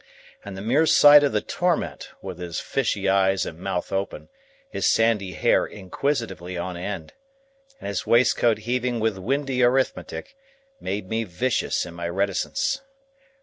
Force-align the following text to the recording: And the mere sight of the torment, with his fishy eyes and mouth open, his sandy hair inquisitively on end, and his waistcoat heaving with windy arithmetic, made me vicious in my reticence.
And 0.43 0.57
the 0.57 0.63
mere 0.63 0.87
sight 0.87 1.23
of 1.23 1.31
the 1.31 1.41
torment, 1.41 2.09
with 2.23 2.39
his 2.39 2.59
fishy 2.59 3.07
eyes 3.07 3.45
and 3.45 3.59
mouth 3.59 3.91
open, 3.91 4.29
his 4.67 4.87
sandy 4.87 5.33
hair 5.33 5.63
inquisitively 5.63 6.57
on 6.57 6.75
end, 6.75 7.13
and 7.79 7.87
his 7.87 8.07
waistcoat 8.07 8.57
heaving 8.57 8.99
with 8.99 9.19
windy 9.19 9.61
arithmetic, 9.61 10.35
made 10.79 11.07
me 11.07 11.23
vicious 11.23 11.85
in 11.85 11.93
my 11.93 12.09
reticence. 12.09 12.81